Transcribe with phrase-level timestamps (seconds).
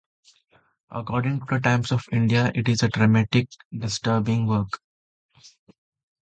[0.89, 4.81] According to the Times of India, it is a "dramatic, disturbing work".